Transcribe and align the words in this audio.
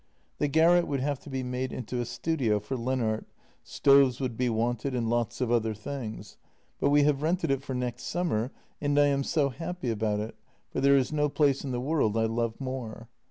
The 0.39 0.47
garret 0.47 0.87
would 0.87 1.01
have 1.01 1.19
to 1.19 1.29
be 1.29 1.43
made 1.43 1.71
into 1.71 2.01
a 2.01 2.05
studio 2.05 2.59
for 2.59 2.75
Lennart, 2.75 3.25
stoves 3.63 4.19
would 4.19 4.35
be 4.35 4.49
wanted, 4.49 4.95
and 4.95 5.07
lots 5.07 5.41
of 5.41 5.51
other 5.51 5.75
things— 5.75 6.37
but 6.79 6.89
we 6.89 7.03
have 7.03 7.21
rented 7.21 7.51
it 7.51 7.61
for 7.61 7.75
next 7.75 8.05
summer, 8.05 8.51
and 8.81 8.97
I 8.97 9.05
am 9.05 9.23
so 9.23 9.49
happy 9.49 9.91
about 9.91 10.19
it, 10.19 10.35
for 10.71 10.81
there 10.81 10.97
is 10.97 11.11
no 11.13 11.29
place 11.29 11.63
in 11.63 11.69
the 11.69 11.79
world 11.79 12.17
I 12.17 12.25
love 12.25 12.59
more. 12.59 13.09